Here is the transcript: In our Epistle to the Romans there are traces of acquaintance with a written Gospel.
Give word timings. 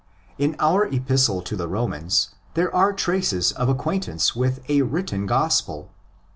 In 0.39 0.55
our 0.57 0.87
Epistle 0.87 1.43
to 1.43 1.55
the 1.55 1.67
Romans 1.67 2.31
there 2.55 2.73
are 2.75 2.91
traces 2.91 3.51
of 3.51 3.69
acquaintance 3.69 4.35
with 4.35 4.67
a 4.67 4.81
written 4.81 5.27
Gospel. 5.27 5.91